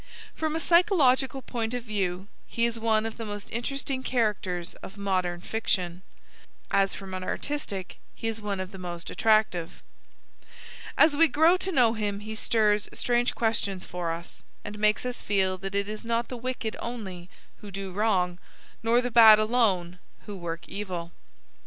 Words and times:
From 0.33 0.55
a 0.55 0.59
psychological 0.59 1.43
point 1.43 1.75
of 1.75 1.83
view 1.83 2.27
he 2.47 2.65
is 2.65 2.79
one 2.79 3.05
of 3.05 3.17
the 3.17 3.23
most 3.25 3.51
interesting 3.51 4.01
characters 4.01 4.73
of 4.81 4.97
modem 4.97 5.41
fiction, 5.41 6.01
as 6.71 6.95
from 6.95 7.13
an 7.13 7.23
artistic 7.23 7.97
he 8.15 8.27
is 8.27 8.41
one 8.41 8.59
of 8.59 8.71
the 8.71 8.79
most 8.79 9.11
attractive. 9.11 9.83
As 10.97 11.15
we 11.15 11.27
grow 11.27 11.55
to 11.57 11.71
know 11.71 11.93
him 11.93 12.21
he 12.21 12.33
stirs 12.33 12.89
strange 12.91 13.35
questions 13.35 13.85
for 13.85 14.11
us, 14.11 14.41
and 14.65 14.79
makes 14.79 15.05
us 15.05 15.21
feel 15.21 15.55
that 15.59 15.75
it 15.75 15.87
is 15.87 16.03
not 16.03 16.29
the 16.29 16.35
wicked 16.35 16.75
only 16.79 17.29
who 17.57 17.69
do 17.69 17.91
wrong, 17.91 18.39
nor 18.81 19.01
the 19.01 19.11
bad 19.11 19.37
alone 19.37 19.99
who 20.25 20.35
work 20.35 20.67
evil. 20.67 21.11